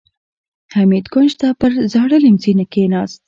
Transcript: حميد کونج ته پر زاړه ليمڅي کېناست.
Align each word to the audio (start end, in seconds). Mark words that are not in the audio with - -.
حميد 0.75 1.05
کونج 1.13 1.31
ته 1.39 1.47
پر 1.59 1.71
زاړه 1.91 2.17
ليمڅي 2.23 2.51
کېناست. 2.73 3.19